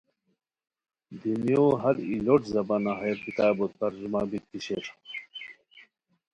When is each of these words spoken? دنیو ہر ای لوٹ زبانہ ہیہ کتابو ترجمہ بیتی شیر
دنیو 1.21 1.65
ہر 1.81 1.95
ای 2.07 2.15
لوٹ 2.25 2.41
زبانہ 2.55 2.93
ہیہ 2.99 3.13
کتابو 3.23 3.65
ترجمہ 3.79 4.21
بیتی 4.29 4.59
شیر 4.65 4.85